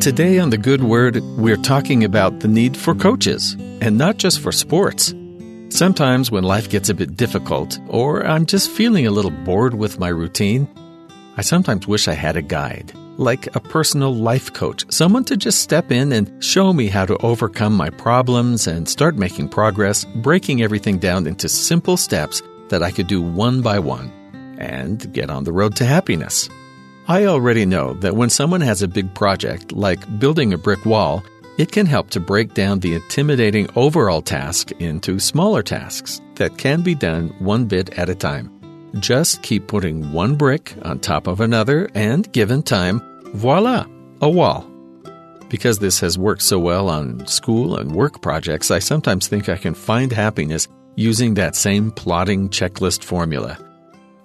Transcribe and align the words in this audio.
Today 0.00 0.38
on 0.38 0.48
The 0.48 0.56
Good 0.56 0.82
Word, 0.82 1.22
we're 1.36 1.58
talking 1.58 2.04
about 2.04 2.40
the 2.40 2.48
need 2.48 2.74
for 2.74 2.94
coaches, 2.94 3.54
and 3.82 3.98
not 3.98 4.16
just 4.16 4.40
for 4.40 4.50
sports. 4.50 5.14
Sometimes 5.68 6.30
when 6.30 6.42
life 6.42 6.70
gets 6.70 6.88
a 6.88 6.94
bit 6.94 7.18
difficult, 7.18 7.78
or 7.86 8.26
I'm 8.26 8.46
just 8.46 8.70
feeling 8.70 9.06
a 9.06 9.10
little 9.10 9.30
bored 9.30 9.74
with 9.74 9.98
my 9.98 10.08
routine, 10.08 10.66
I 11.36 11.42
sometimes 11.42 11.86
wish 11.86 12.08
I 12.08 12.14
had 12.14 12.34
a 12.38 12.40
guide, 12.40 12.94
like 13.18 13.54
a 13.54 13.60
personal 13.60 14.14
life 14.14 14.54
coach, 14.54 14.90
someone 14.90 15.24
to 15.26 15.36
just 15.36 15.60
step 15.60 15.92
in 15.92 16.12
and 16.12 16.42
show 16.42 16.72
me 16.72 16.86
how 16.86 17.04
to 17.04 17.18
overcome 17.18 17.76
my 17.76 17.90
problems 17.90 18.66
and 18.66 18.88
start 18.88 19.16
making 19.16 19.50
progress, 19.50 20.06
breaking 20.06 20.62
everything 20.62 20.98
down 20.98 21.26
into 21.26 21.46
simple 21.46 21.98
steps 21.98 22.40
that 22.70 22.82
I 22.82 22.90
could 22.90 23.06
do 23.06 23.20
one 23.20 23.60
by 23.60 23.78
one 23.78 24.10
and 24.58 25.12
get 25.12 25.28
on 25.28 25.44
the 25.44 25.52
road 25.52 25.76
to 25.76 25.84
happiness. 25.84 26.48
I 27.10 27.24
already 27.24 27.66
know 27.66 27.94
that 27.94 28.14
when 28.14 28.30
someone 28.30 28.60
has 28.60 28.82
a 28.82 28.86
big 28.86 29.12
project, 29.14 29.72
like 29.72 30.20
building 30.20 30.52
a 30.52 30.56
brick 30.56 30.86
wall, 30.86 31.24
it 31.58 31.72
can 31.72 31.84
help 31.84 32.10
to 32.10 32.20
break 32.20 32.54
down 32.54 32.78
the 32.78 32.94
intimidating 32.94 33.68
overall 33.74 34.22
task 34.22 34.70
into 34.78 35.18
smaller 35.18 35.64
tasks 35.64 36.20
that 36.36 36.56
can 36.56 36.82
be 36.82 36.94
done 36.94 37.34
one 37.40 37.64
bit 37.64 37.90
at 37.98 38.08
a 38.08 38.14
time. 38.14 38.48
Just 39.00 39.42
keep 39.42 39.66
putting 39.66 40.12
one 40.12 40.36
brick 40.36 40.72
on 40.82 41.00
top 41.00 41.26
of 41.26 41.40
another, 41.40 41.90
and 41.96 42.30
given 42.30 42.62
time, 42.62 43.02
voila, 43.34 43.86
a 44.20 44.30
wall. 44.30 44.70
Because 45.48 45.80
this 45.80 45.98
has 45.98 46.16
worked 46.16 46.42
so 46.42 46.60
well 46.60 46.88
on 46.88 47.26
school 47.26 47.76
and 47.76 47.90
work 47.90 48.22
projects, 48.22 48.70
I 48.70 48.78
sometimes 48.78 49.26
think 49.26 49.48
I 49.48 49.56
can 49.56 49.74
find 49.74 50.12
happiness 50.12 50.68
using 50.94 51.34
that 51.34 51.56
same 51.56 51.90
plotting 51.90 52.50
checklist 52.50 53.02
formula. 53.02 53.58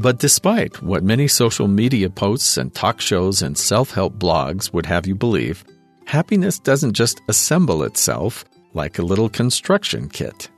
But 0.00 0.18
despite 0.18 0.80
what 0.82 1.04
many 1.04 1.28
social 1.28 1.68
media 1.68 2.08
posts 2.08 2.56
and 2.56 2.74
talk 2.74 3.02
shows 3.02 3.42
and 3.42 3.56
self 3.56 3.90
help 3.90 4.14
blogs 4.14 4.72
would 4.72 4.86
have 4.86 5.06
you 5.06 5.14
believe, 5.14 5.62
happiness 6.06 6.58
doesn't 6.58 6.94
just 6.94 7.20
assemble 7.28 7.82
itself 7.82 8.46
like 8.72 8.98
a 8.98 9.02
little 9.02 9.28
construction 9.28 10.08
kit. 10.08 10.48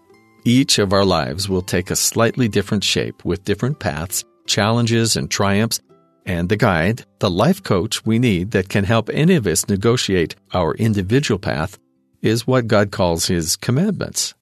Each 0.44 0.78
of 0.78 0.92
our 0.92 1.04
lives 1.04 1.48
will 1.48 1.60
take 1.60 1.90
a 1.90 1.96
slightly 1.96 2.46
different 2.46 2.84
shape 2.84 3.24
with 3.24 3.44
different 3.44 3.80
paths, 3.80 4.24
challenges, 4.46 5.16
and 5.16 5.28
triumphs, 5.28 5.80
and 6.24 6.48
the 6.48 6.56
guide, 6.56 7.04
the 7.18 7.28
life 7.28 7.64
coach 7.64 8.06
we 8.06 8.20
need 8.20 8.52
that 8.52 8.68
can 8.68 8.84
help 8.84 9.10
any 9.10 9.34
of 9.34 9.48
us 9.48 9.68
negotiate 9.68 10.36
our 10.54 10.76
individual 10.76 11.40
path, 11.40 11.80
is 12.20 12.46
what 12.46 12.68
God 12.68 12.92
calls 12.92 13.26
His 13.26 13.56
commandments. 13.56 14.34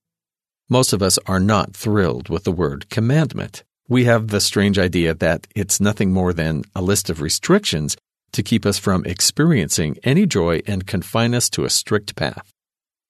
Most 0.68 0.92
of 0.92 1.00
us 1.00 1.18
are 1.24 1.40
not 1.40 1.74
thrilled 1.74 2.28
with 2.28 2.44
the 2.44 2.52
word 2.52 2.90
commandment 2.90 3.64
we 3.90 4.04
have 4.04 4.28
the 4.28 4.40
strange 4.40 4.78
idea 4.78 5.12
that 5.14 5.48
it's 5.56 5.80
nothing 5.80 6.12
more 6.12 6.32
than 6.32 6.62
a 6.76 6.80
list 6.80 7.10
of 7.10 7.20
restrictions 7.20 7.96
to 8.30 8.40
keep 8.40 8.64
us 8.64 8.78
from 8.78 9.04
experiencing 9.04 9.98
any 10.04 10.26
joy 10.26 10.62
and 10.64 10.86
confine 10.86 11.34
us 11.34 11.50
to 11.50 11.64
a 11.64 11.70
strict 11.70 12.14
path. 12.14 12.52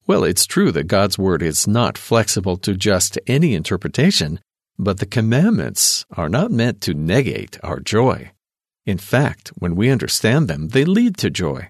Well, 0.07 0.23
it's 0.23 0.47
true 0.47 0.71
that 0.71 0.87
God's 0.87 1.19
Word 1.19 1.43
is 1.43 1.67
not 1.67 1.99
flexible 1.99 2.57
to 2.57 2.73
just 2.73 3.19
any 3.27 3.53
interpretation, 3.53 4.39
but 4.79 4.97
the 4.97 5.05
commandments 5.05 6.03
are 6.17 6.27
not 6.27 6.49
meant 6.49 6.81
to 6.81 6.95
negate 6.95 7.59
our 7.61 7.79
joy. 7.79 8.31
In 8.87 8.97
fact, 8.97 9.49
when 9.49 9.75
we 9.75 9.91
understand 9.91 10.47
them, 10.47 10.69
they 10.69 10.83
lead 10.83 11.15
to 11.17 11.29
joy. 11.29 11.69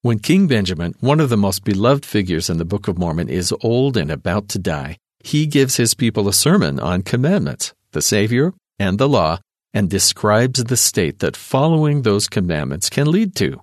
When 0.00 0.18
King 0.18 0.46
Benjamin, 0.46 0.94
one 1.00 1.20
of 1.20 1.28
the 1.28 1.36
most 1.36 1.62
beloved 1.62 2.06
figures 2.06 2.48
in 2.48 2.56
the 2.56 2.64
Book 2.64 2.88
of 2.88 2.96
Mormon, 2.96 3.28
is 3.28 3.52
old 3.60 3.98
and 3.98 4.10
about 4.10 4.48
to 4.48 4.58
die, 4.58 4.96
he 5.22 5.44
gives 5.44 5.76
his 5.76 5.92
people 5.92 6.26
a 6.26 6.32
sermon 6.32 6.80
on 6.80 7.02
commandments 7.02 7.74
the 7.92 8.02
Savior, 8.02 8.52
and 8.78 8.98
the 8.98 9.08
law, 9.08 9.38
and 9.72 9.88
describes 9.88 10.64
the 10.64 10.76
state 10.76 11.20
that 11.20 11.36
following 11.36 12.02
those 12.02 12.28
commandments 12.28 12.90
can 12.90 13.10
lead 13.10 13.34
to. 13.36 13.60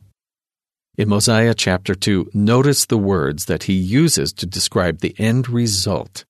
In 0.97 1.09
Mosiah 1.09 1.53
chapter 1.53 1.93
2, 1.93 2.31
notice 2.33 2.85
the 2.85 2.97
words 2.97 3.45
that 3.45 3.63
he 3.63 3.73
uses 3.73 4.33
to 4.33 4.45
describe 4.45 4.99
the 4.99 5.15
end 5.19 5.49
result. 5.49 6.25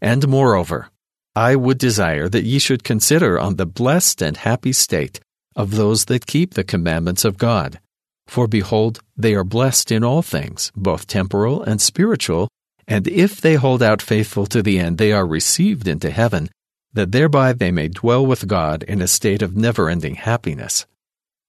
And 0.00 0.28
moreover, 0.28 0.90
I 1.34 1.56
would 1.56 1.78
desire 1.78 2.28
that 2.28 2.44
ye 2.44 2.58
should 2.58 2.84
consider 2.84 3.38
on 3.38 3.56
the 3.56 3.64
blessed 3.64 4.20
and 4.20 4.36
happy 4.36 4.72
state 4.72 5.20
of 5.56 5.72
those 5.72 6.06
that 6.06 6.26
keep 6.26 6.54
the 6.54 6.64
commandments 6.64 7.24
of 7.24 7.38
God. 7.38 7.80
For 8.26 8.46
behold, 8.46 9.00
they 9.16 9.34
are 9.34 9.44
blessed 9.44 9.90
in 9.90 10.04
all 10.04 10.22
things, 10.22 10.70
both 10.76 11.06
temporal 11.06 11.62
and 11.62 11.80
spiritual, 11.80 12.48
and 12.86 13.08
if 13.08 13.40
they 13.40 13.54
hold 13.54 13.82
out 13.82 14.02
faithful 14.02 14.46
to 14.46 14.62
the 14.62 14.78
end, 14.78 14.98
they 14.98 15.12
are 15.12 15.26
received 15.26 15.88
into 15.88 16.10
heaven 16.10 16.50
that 16.92 17.12
thereby 17.12 17.52
they 17.52 17.70
may 17.70 17.88
dwell 17.88 18.24
with 18.24 18.46
God 18.46 18.82
in 18.84 19.00
a 19.00 19.08
state 19.08 19.42
of 19.42 19.56
never 19.56 19.88
ending 19.88 20.14
happiness. 20.14 20.86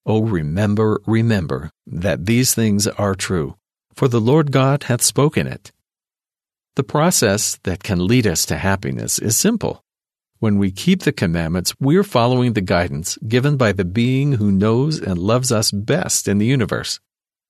O 0.06 0.22
remember, 0.22 1.02
remember 1.06 1.72
that 1.88 2.26
these 2.26 2.54
things 2.54 2.88
are 2.88 3.16
true, 3.16 3.56
for 3.94 4.08
the 4.08 4.22
Lord 4.22 4.52
God 4.52 4.84
hath 4.84 5.02
spoken 5.02 5.48
it. 5.48 5.72
The 6.76 6.84
process 6.84 7.59
that 7.64 7.84
can 7.84 8.08
lead 8.08 8.26
us 8.26 8.46
to 8.48 8.58
happiness 8.58 9.20
is 9.20 9.38
simple. 9.38 9.84
When 10.40 10.58
we 10.58 10.72
keep 10.72 11.03
the 11.03 11.14
commandments, 11.14 11.74
we're 11.80 12.03
following 12.03 12.53
the 12.53 12.62
guidance 12.62 13.18
given 13.28 13.56
by 13.56 13.72
the 13.72 13.86
being 13.86 14.34
who 14.34 14.52
knows 14.52 15.00
and 15.00 15.18
loves 15.18 15.52
us 15.52 15.72
best 15.72 16.28
in 16.28 16.38
the 16.38 16.46
universe. 16.46 17.00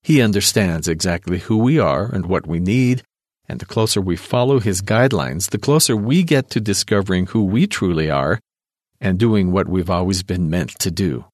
He 0.02 0.20
understands 0.20 0.86
exactly 0.86 1.38
who 1.38 1.56
we 1.56 1.78
are 1.78 2.04
and 2.04 2.26
what 2.26 2.46
we 2.46 2.60
need 2.60 3.02
and 3.48 3.60
the 3.60 3.66
closer 3.66 4.00
we 4.00 4.16
follow 4.16 4.58
his 4.58 4.82
guidelines, 4.82 5.50
the 5.50 5.58
closer 5.58 5.96
we 5.96 6.22
get 6.22 6.50
to 6.50 6.60
discovering 6.60 7.26
who 7.26 7.44
we 7.44 7.66
truly 7.66 8.10
are 8.10 8.40
and 9.00 9.18
doing 9.18 9.52
what 9.52 9.68
we've 9.68 9.90
always 9.90 10.22
been 10.22 10.48
meant 10.48 10.70
to 10.78 10.90
do. 10.90 11.24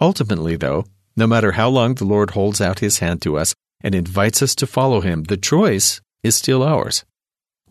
Ultimately, 0.00 0.56
though, 0.56 0.84
no 1.16 1.26
matter 1.26 1.52
how 1.52 1.68
long 1.68 1.94
the 1.94 2.04
Lord 2.04 2.30
holds 2.30 2.60
out 2.60 2.78
his 2.78 2.98
hand 2.98 3.22
to 3.22 3.36
us 3.36 3.54
and 3.82 3.94
invites 3.94 4.42
us 4.42 4.54
to 4.56 4.66
follow 4.66 5.00
him, 5.00 5.24
the 5.24 5.36
choice 5.36 6.00
is 6.22 6.36
still 6.36 6.62
ours. 6.62 7.04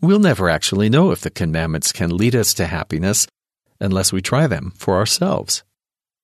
We'll 0.00 0.18
never 0.18 0.48
actually 0.48 0.90
know 0.90 1.10
if 1.10 1.20
the 1.20 1.30
commandments 1.30 1.92
can 1.92 2.16
lead 2.16 2.34
us 2.34 2.54
to 2.54 2.66
happiness 2.66 3.26
unless 3.80 4.12
we 4.12 4.20
try 4.20 4.46
them 4.46 4.72
for 4.76 4.96
ourselves. 4.96 5.62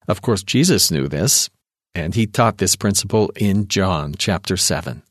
Of 0.06 0.22
course, 0.22 0.42
Jesus 0.42 0.90
knew 0.90 1.08
this, 1.08 1.50
and 1.94 2.14
he 2.14 2.26
taught 2.26 2.58
this 2.58 2.76
principle 2.76 3.30
in 3.36 3.68
John 3.68 4.14
chapter 4.16 4.56
7. 4.56 5.02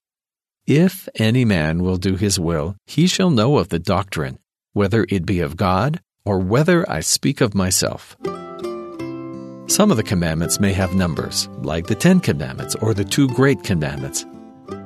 If 0.68 1.08
any 1.16 1.46
man 1.46 1.82
will 1.82 1.96
do 1.96 2.18
his 2.18 2.38
will, 2.38 2.76
he 2.86 3.08
shall 3.08 3.30
know 3.30 3.58
of 3.58 3.70
the 3.70 3.80
doctrine, 3.80 4.38
whether 4.74 5.06
it 5.08 5.26
be 5.26 5.40
of 5.40 5.56
God 5.56 6.02
or 6.26 6.40
whether 6.40 6.84
I 6.92 7.00
speak 7.00 7.40
of 7.40 7.56
myself. 7.56 8.18
Some 9.68 9.92
of 9.92 9.96
the 9.96 10.04
commandments 10.06 10.60
may 10.60 10.74
have 10.74 10.94
numbers, 10.94 11.48
like 11.62 11.88
the 11.88 11.96
Ten 11.96 12.20
Commandments 12.20 12.76
or 12.76 12.94
the 12.94 13.06
two 13.06 13.30
Great 13.30 13.64
Commandments. 13.64 14.26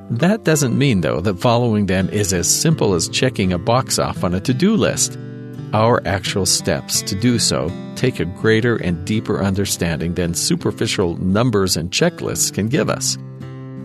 That 0.08 0.44
doesn't 0.44 0.78
mean, 0.78 1.00
though, 1.00 1.20
that 1.20 1.40
following 1.40 1.86
them 1.86 2.08
is 2.10 2.32
as 2.32 2.48
simple 2.48 2.94
as 2.94 3.08
checking 3.08 3.52
a 3.52 3.58
box 3.58 3.98
off 3.98 4.22
on 4.22 4.34
a 4.34 4.40
to 4.40 4.54
do 4.54 4.76
list. 4.76 5.18
Our 5.72 6.00
actual 6.06 6.46
steps 6.46 7.02
to 7.02 7.16
do 7.16 7.40
so 7.40 7.72
take 7.96 8.20
a 8.20 8.24
greater 8.24 8.76
and 8.76 9.04
deeper 9.04 9.42
understanding 9.42 10.14
than 10.14 10.34
superficial 10.34 11.16
numbers 11.16 11.76
and 11.76 11.90
checklists 11.90 12.54
can 12.54 12.68
give 12.68 12.88
us. 12.88 13.18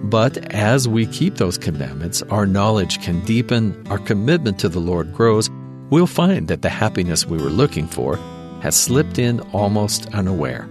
But 0.04 0.38
as 0.54 0.88
we 0.88 1.06
keep 1.08 1.36
those 1.36 1.58
commandments, 1.58 2.22
our 2.24 2.46
knowledge 2.46 3.02
can 3.02 3.20
deepen, 3.26 3.86
our 3.90 3.98
commitment 3.98 4.60
to 4.60 4.70
the 4.70 4.80
Lord 4.80 5.14
grows, 5.14 5.50
we'll 5.90 6.08
find 6.08 6.48
that 6.48 6.62
the 6.62 6.70
happiness 6.70 7.26
we 7.26 7.38
were 7.38 7.50
looking 7.50 7.88
for 7.88 8.18
has 8.62 8.76
slipped 8.76 9.20
in 9.20 9.40
almost 9.52 10.08
unaware. 10.14 10.68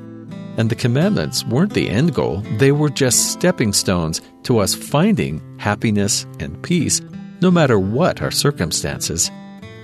And 0.57 0.71
the 0.71 0.75
commandments 0.75 1.45
weren't 1.45 1.75
the 1.75 1.91
end 1.91 2.15
goal, 2.15 2.43
they 2.59 2.73
were 2.73 2.89
just 2.89 3.33
stepping 3.33 3.73
stones 3.73 4.23
to 4.45 4.59
us 4.59 4.75
finding 4.75 5.43
happiness 5.59 6.27
and 6.41 6.63
peace, 6.63 7.03
no 7.43 7.51
matter 7.51 7.79
what 7.79 8.23
our 8.23 8.31
circumstances, 8.31 9.31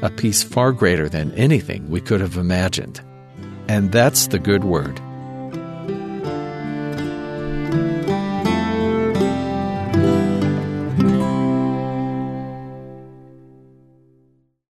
a 0.00 0.08
peace 0.08 0.42
far 0.42 0.72
greater 0.72 1.08
than 1.08 1.32
anything 1.32 1.88
we 1.90 2.00
could 2.00 2.20
have 2.20 2.38
imagined. 2.38 3.02
And 3.68 3.92
that's 3.92 4.28
the 4.28 4.38
good 4.38 4.64
word. 4.64 5.00